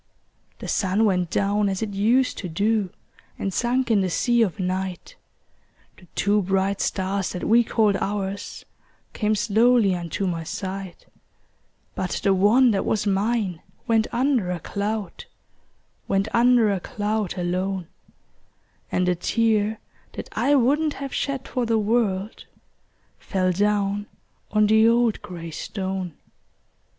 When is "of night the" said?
4.41-6.07